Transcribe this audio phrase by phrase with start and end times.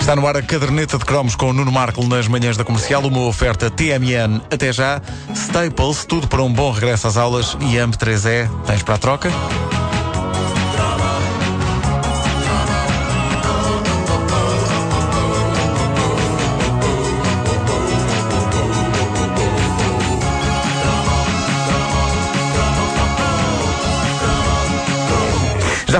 [0.00, 3.02] Está no ar a caderneta de cromos com o Nuno Marco nas manhãs da comercial,
[3.02, 5.00] uma oferta TMN até já,
[5.34, 7.56] Staples, tudo para um bom regresso às aulas.
[7.60, 9.30] E AMP3E, tens para a troca?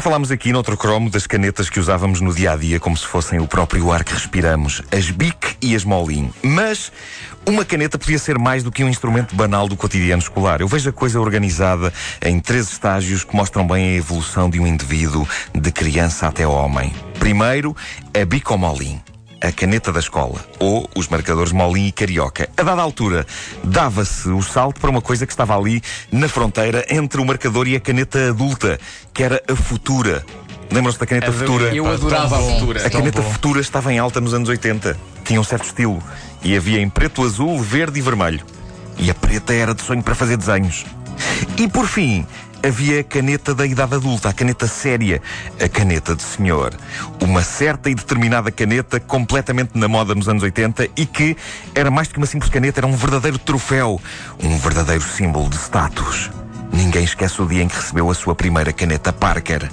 [0.00, 3.06] Já falámos aqui noutro cromo das canetas que usávamos no dia a dia como se
[3.06, 6.32] fossem o próprio ar que respiramos, as Bic e as Molin.
[6.42, 6.90] Mas
[7.46, 10.62] uma caneta podia ser mais do que um instrumento banal do cotidiano escolar.
[10.62, 11.92] Eu vejo a coisa organizada
[12.24, 16.94] em três estágios que mostram bem a evolução de um indivíduo de criança até homem.
[17.18, 17.76] Primeiro,
[18.14, 19.02] a Molin
[19.42, 22.48] a caneta da escola, ou os marcadores Molin e Carioca.
[22.56, 23.26] A dada altura,
[23.64, 25.82] dava-se o salto para uma coisa que estava ali
[26.12, 28.78] na fronteira entre o marcador e a caneta adulta,
[29.14, 30.24] que era a Futura.
[30.70, 31.74] Lembram-se da caneta Futura?
[31.74, 32.86] Eu adorava a Futura.
[32.86, 34.96] A caneta Futura estava em alta nos anos 80.
[35.24, 36.02] Tinha um certo estilo.
[36.42, 38.44] E havia em preto, azul, verde e vermelho.
[38.96, 40.84] E a preta era de sonho para fazer desenhos.
[41.56, 42.26] E por fim,
[42.62, 45.20] havia a caneta da idade adulta, a caneta séria,
[45.60, 46.74] a caneta de senhor.
[47.22, 51.36] Uma certa e determinada caneta completamente na moda nos anos 80 e que
[51.74, 54.00] era mais do que uma simples caneta, era um verdadeiro troféu,
[54.42, 56.30] um verdadeiro símbolo de status.
[56.72, 59.68] Ninguém esquece o dia em que recebeu a sua primeira caneta Parker.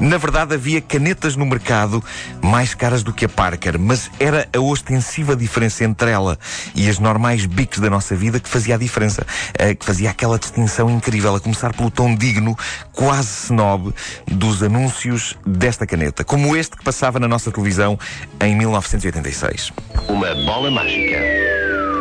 [0.00, 2.02] Na verdade, havia canetas no mercado
[2.42, 6.38] mais caras do que a Parker, mas era a ostensiva diferença entre ela
[6.74, 9.26] e as normais bics da nossa vida que fazia a diferença,
[9.58, 12.56] eh, que fazia aquela distinção incrível, a começar pelo tom digno,
[12.92, 13.94] quase snob,
[14.26, 17.98] dos anúncios desta caneta, como este que passava na nossa televisão
[18.40, 19.72] em 1986.
[20.08, 21.18] Uma bola mágica.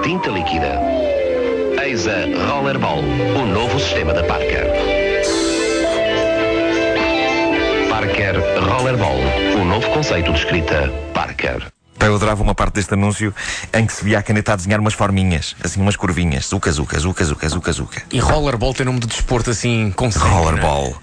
[0.04, 1.07] Tinta líquida.
[1.88, 4.66] Eis a Rollerball, o novo sistema da Parker.
[7.90, 8.36] Parker
[8.70, 9.18] Rollerball,
[9.62, 11.66] o novo conceito de escrita Parker.
[12.02, 13.34] Eu adorava uma parte deste anúncio
[13.74, 16.48] em que se via a caneta a desenhar umas forminhas, assim umas curvinhas.
[16.48, 18.02] Zuca, zuca, zuca, zuca, zuca, zuca.
[18.12, 20.94] E rollerball tem nome de desporto assim com Rollerball.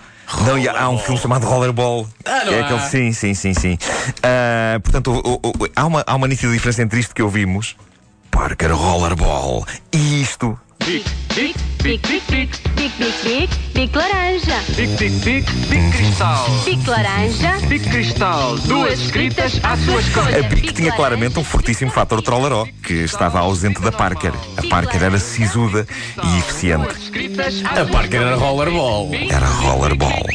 [0.46, 2.06] Não, e há um filme chamado Rollerball.
[2.26, 3.78] Ah, não é aquele, sim, sim, sim, sim.
[4.22, 7.74] Ah, portanto, o- o- o- há, uma, há uma nítida diferença entre isto que ouvimos,
[8.30, 10.58] Parker Rollerball, e isto.
[10.86, 11.02] Bic,
[11.34, 12.92] bic, bic, bic, bic,
[13.24, 14.60] bic, bic laranja.
[14.76, 16.46] Bic, bic, bic, bic cristal.
[16.66, 17.58] Bic laranja.
[17.68, 18.58] Bic cristal.
[18.58, 20.40] Duas escritas à sua escolha.
[20.40, 24.34] A Bic tinha claramente um fortíssimo fator trolleró, que estava ausente da Parker.
[24.58, 25.86] A Parker era sisuda
[26.22, 26.94] e eficiente.
[27.64, 29.08] A Parker era rollerball.
[29.14, 30.26] Era Rollerball.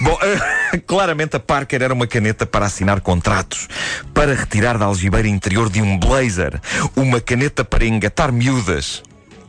[0.00, 0.38] Bom, eh,
[0.78, 3.68] claramente a Parker era uma caneta para assinar contratos,
[4.12, 6.60] para retirar da algibeira interior de um blazer,
[6.94, 9.02] uma caneta para engatar miúdas.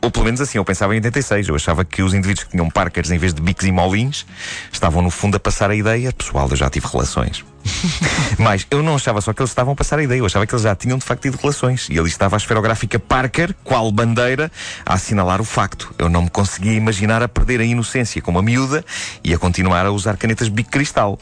[0.08, 1.48] Ou pelo menos assim, eu pensava em 86.
[1.48, 4.24] Eu achava que os indivíduos que tinham Parkers em vez de bics e molins
[4.72, 6.10] estavam no fundo a passar a ideia.
[6.14, 7.44] Pessoal, eu já tive relações.
[8.40, 10.54] Mas eu não achava só que eles estavam a passar a ideia, eu achava que
[10.54, 11.88] eles já tinham de facto tido relações.
[11.90, 14.50] E ali estava a esferográfica Parker, qual bandeira,
[14.86, 15.94] a assinalar o facto.
[15.98, 18.82] Eu não me conseguia imaginar a perder a inocência como a miúda
[19.22, 21.18] e a continuar a usar canetas Bic Cristal.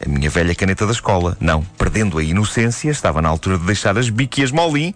[0.00, 1.36] A minha velha caneta da escola.
[1.40, 4.94] Não, perdendo a inocência, estava na altura de deixar as Bic e as Molin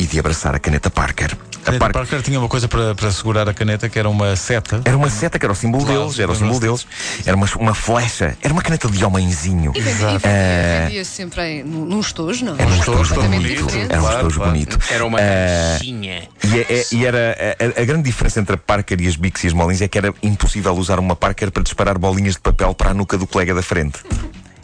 [0.00, 1.36] e de abraçar a caneta Parker.
[1.64, 4.82] A Parker Parker tinha uma coisa para, para segurar a caneta que era uma seta.
[4.84, 6.86] era uma seta que era o símbolo Claro, deles, era o símbolo deles.
[7.24, 9.72] Era uma, uma flecha, era uma caneta de homenzinho.
[9.74, 12.54] E vendi- e Eh, vendia sempre em, num estojo, não?
[12.58, 13.66] Era um estojo bonito.
[13.88, 14.78] Era um estojo bonito.
[14.90, 16.28] Era uma Eh, caixinha.
[16.44, 19.46] E, é- é- e era a, grande diferença entre a Parker e as Bics e
[19.46, 22.90] as Molins é que era impossível usar uma Parker para disparar bolinhas de papel para
[22.90, 24.00] a nuca do colega da frente.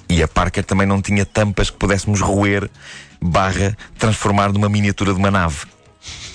[0.09, 2.69] E a Parker também não tinha tampas que pudéssemos roer,
[3.23, 5.59] barra, transformar numa miniatura de uma nave.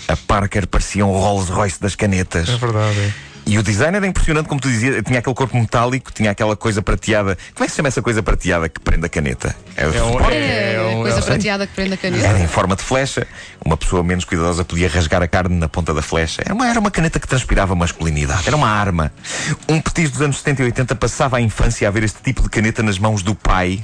[0.08, 2.50] A Parker parecia um Rolls Royce das canetas.
[2.50, 3.14] verdade.
[3.46, 6.82] E o design era impressionante, como tu dizias, tinha aquele corpo metálico, tinha aquela coisa
[6.82, 7.38] prateada.
[7.54, 9.54] Como é que se chama essa coisa prateada que prende a caneta?
[9.76, 10.34] É, É um- suporte?
[10.38, 12.26] É, É um- coisa é prateada que prende a caneta.
[12.26, 13.28] Era em forma de flecha.
[13.66, 16.42] Uma pessoa menos cuidadosa podia rasgar a carne na ponta da flecha.
[16.46, 18.44] Era uma, era uma caneta que transpirava masculinidade.
[18.48, 19.12] Era uma arma.
[19.68, 22.50] Um petis dos anos 70 e 80 passava a infância a ver este tipo de
[22.50, 23.84] caneta nas mãos do pai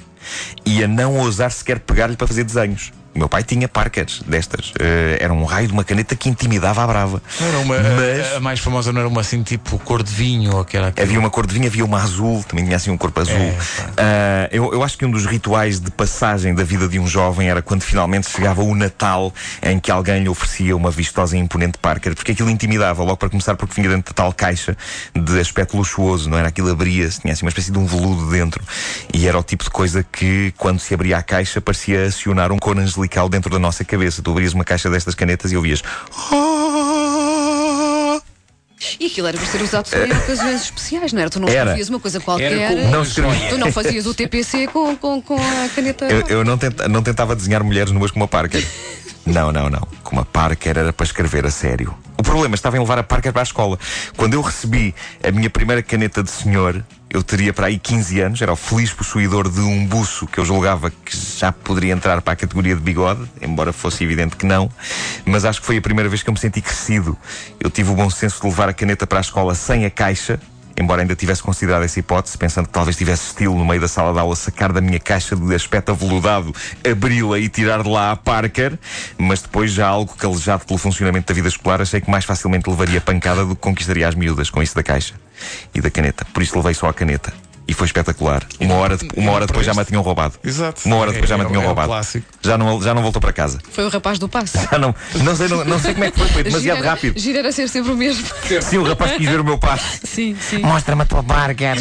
[0.65, 2.93] e a não ousar sequer pegar-lhe para fazer desenhos.
[3.15, 4.71] O meu pai tinha Parkers destas.
[4.79, 7.21] Eh, era um raio de uma caneta que intimidava à brava.
[7.39, 10.13] Não era uma, Mas- a, a mais famosa não era uma assim tipo cor de
[10.13, 10.85] vinho ou aquilo?
[10.85, 13.35] Havia uma cor de vinho, havia uma azul, também tinha assim um corpo azul.
[13.35, 13.55] É,
[13.97, 17.49] Ah, eu, eu acho que um dos rituais de passagem da vida de um jovem
[17.49, 21.77] era quando finalmente chegava o Natal em que alguém lhe oferecia uma vistosa e imponente
[21.79, 24.77] Parker, porque aquilo intimidava, logo para começar, porque vinha dentro de tal caixa
[25.15, 26.47] de aspecto luxuoso, não era?
[26.49, 28.63] Aquilo abria-se, tinha assim uma espécie de um veludo dentro.
[29.13, 32.57] E era o tipo de coisa que, quando se abria a caixa, parecia acionar um
[32.57, 34.21] coro angelical dentro da nossa cabeça.
[34.21, 35.81] Tu abrias uma caixa destas canetas e ouvias.
[38.99, 41.29] E aquilo era para ser usado só em ocasiões especiais, não era?
[41.29, 41.59] Tu não Era.
[41.61, 42.71] escrevias uma coisa qualquer.
[42.89, 43.49] Não escrevi.
[43.49, 46.05] Tu não fazias o TPC com, com, com a caneta.
[46.05, 48.65] Eu, eu não, tenta- não tentava desenhar mulheres nuas com uma Parker.
[49.25, 49.81] Não, não, não.
[50.03, 51.93] Com uma Parker era para escrever a sério.
[52.17, 53.77] O problema estava em levar a Parker para a escola.
[54.17, 58.41] Quando eu recebi a minha primeira caneta de senhor, eu teria para aí 15 anos,
[58.41, 62.33] era o feliz possuidor de um buço que eu julgava que já poderia entrar para
[62.33, 64.69] a categoria de bigode, embora fosse evidente que não.
[65.25, 67.17] Mas acho que foi a primeira vez que eu me senti crescido.
[67.59, 70.39] Eu tive o bom senso de levar a caneta para a escola sem a caixa,
[70.79, 74.13] embora ainda tivesse considerado essa hipótese, pensando que talvez tivesse estilo no meio da sala
[74.13, 76.55] de aula sacar da minha caixa de aspecto aveludado,
[76.89, 78.79] abri-la e tirar de lá a Parker,
[79.17, 83.01] mas depois já algo calejado pelo funcionamento da vida escolar, achei que mais facilmente levaria
[83.01, 85.13] pancada do que conquistaria as miúdas com isso da caixa
[85.75, 86.25] e da caneta.
[86.33, 87.48] Por isso levei só a caneta.
[87.69, 88.41] E foi espetacular.
[88.59, 90.33] Uma hora, de- uma hora depois já me a tinham roubado.
[90.43, 90.81] Exato.
[90.85, 91.87] Uma hora depois já me a É- tinham é um roubado.
[91.87, 92.25] clássico.
[92.41, 93.59] Já não, já não voltou para casa.
[93.71, 94.57] Foi o rapaz do passe.
[94.71, 96.95] Já não, não, sei, não, não sei como é que foi, foi demasiado Gira era-
[96.95, 97.19] rápido.
[97.19, 98.25] Gira era ser sempre o mesmo.
[98.61, 99.99] Sim, o rapaz quis ver o meu passo.
[100.03, 100.63] Sim, sim.
[100.63, 101.75] Mostra-me a tua Parker.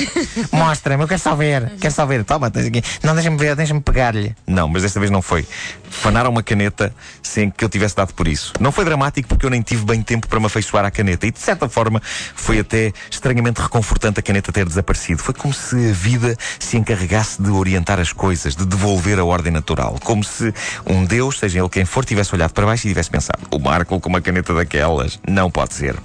[0.53, 1.73] Mostra-me, eu quero só ver.
[1.81, 2.23] Quero só ver.
[2.23, 2.83] Toma, tens aqui.
[3.03, 4.37] Não, deixa-me ver, deixa-me pegar-lhe.
[4.47, 5.47] Não, mas desta vez não foi.
[5.89, 8.53] Fanaram uma caneta sem que eu tivesse dado por isso.
[8.61, 11.27] Não foi dramático porque eu nem tive bem tempo para me afeiçoar à caneta.
[11.27, 12.03] E de certa forma
[12.35, 15.23] foi até estranhamente reconfortante a caneta ter desaparecido.
[15.23, 19.53] Foi como se a vida se encarregasse de orientar as coisas, de devolver a ordem
[19.53, 19.97] natural.
[20.03, 20.53] Como se
[20.87, 24.01] um Deus, seja ele quem for, tivesse olhado para baixo e tivesse pensado: o Marco
[24.01, 25.97] com uma caneta daquelas não pode ser.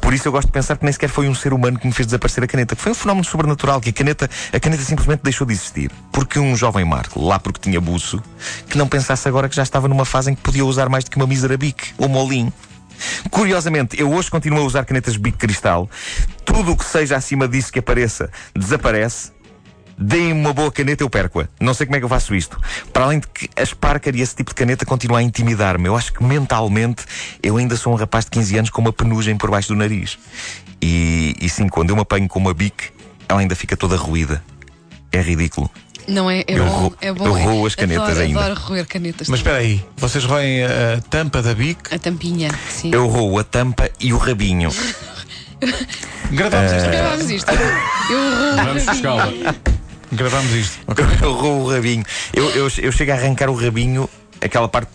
[0.00, 1.92] Por isso eu gosto de pensar que nem sequer foi um ser humano que me
[1.92, 5.20] fez desaparecer a caneta, que foi um fenómeno sobrenatural, que a caneta, a caneta simplesmente
[5.22, 5.90] deixou de existir.
[6.10, 8.22] Porque um jovem Marco, lá porque tinha buço,
[8.68, 11.10] que não pensasse agora que já estava numa fase em que podia usar mais do
[11.10, 12.52] que uma mísera bic ou molim.
[13.30, 15.88] Curiosamente, eu hoje continuo a usar canetas bic cristal.
[16.44, 19.32] Tudo o que seja acima disso que apareça, desaparece.
[19.98, 21.48] Deem-me uma boa caneta, eu perco-a.
[21.60, 22.58] Não sei como é que eu faço isto.
[22.92, 25.86] Para além de que a Sparker e esse tipo de caneta continuam a intimidar-me.
[25.86, 27.04] Eu acho que mentalmente
[27.42, 30.18] eu ainda sou um rapaz de 15 anos com uma penugem por baixo do nariz.
[30.80, 32.90] E, e sim, quando eu me apanho com uma bic,
[33.28, 34.42] ela ainda fica toda ruída.
[35.12, 35.70] É ridículo.
[36.08, 36.40] Não é?
[36.40, 36.70] É Eu bom.
[36.70, 37.26] roo- é bom.
[37.26, 38.40] eu roo as canetas adoro, ainda.
[38.44, 39.28] Adoro roer canetas.
[39.28, 41.94] Mas espera aí, vocês roem a, a tampa da bic?
[41.94, 42.90] A tampinha, sim.
[42.92, 44.70] Eu roo a tampa e o rabinho.
[46.30, 46.90] Gravámos isto.
[46.90, 47.50] Gravámos isto.
[47.52, 48.64] Eu roo.
[48.64, 49.32] Vamos buscá-la.
[50.12, 50.78] Gravámos isto.
[50.86, 51.04] Ok.
[51.22, 52.04] Eu roo o rabinho.
[52.34, 54.08] Eu, eu, eu chego a arrancar o rabinho,
[54.42, 54.90] aquela parte,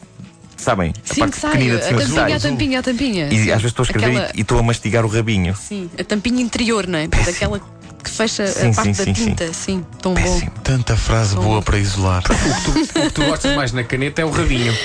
[0.57, 0.91] sabem?
[1.09, 1.51] A Sim, parte que sai.
[1.53, 3.27] pequenina de A cima que tampinha, a tampinha, a tampinha.
[3.27, 3.51] E sim.
[3.51, 5.55] às vezes estou a escrever Aquela- e- e estou a mastigar o rabinho.
[5.55, 7.07] Sim, a tampinha interior, não é?
[7.07, 7.59] Daquela
[8.07, 9.53] que fecha Sim, a parte sim, da sim, tinta.
[9.53, 10.21] Sim, tão bom.
[10.21, 10.51] Péssimo.
[10.63, 12.23] Tanta frase boa para isolar.
[12.97, 14.75] O que tu gostas mais na caneta é o rabinho.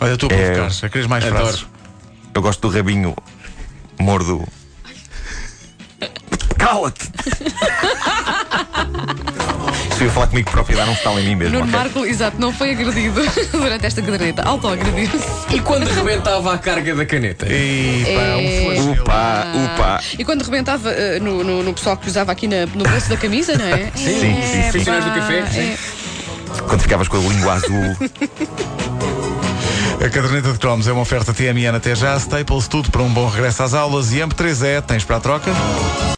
[0.00, 0.46] Olha, eu estou a É.
[0.52, 0.70] provocar.
[0.70, 1.42] Já queres mais Adoro.
[1.44, 1.66] frases?
[2.34, 3.14] Eu gosto do rabinho
[3.98, 4.46] mordo.
[6.58, 7.10] Cala-te!
[10.02, 11.54] Ia falar comigo próprio, dar um estalo em mim mesmo.
[11.60, 11.78] Nuno ok?
[11.78, 13.20] Marco, exato, não foi agredido
[13.52, 14.42] durante esta caderneta.
[14.42, 15.54] Autoagrediu-se.
[15.54, 17.46] E quando rebentava a carga da caneta?
[17.48, 18.64] E pá, um É.
[18.64, 18.92] flagelo.
[19.02, 20.00] Upa, upa.
[20.18, 23.16] E quando rebentava eh, no, no, no pessoal que usava aqui na- no bolso da
[23.16, 23.90] camisa, não é?
[23.94, 24.72] Sim, sim, sim.
[24.78, 25.38] Funcionários do café?
[25.38, 25.76] é.
[26.68, 27.96] Quando ficavas com a língua azul.
[30.04, 33.28] A caderneta de cromos é uma oferta TMN até já, Staples, tudo para um bom
[33.28, 35.52] regresso às aulas e MP3E, tens para a troca?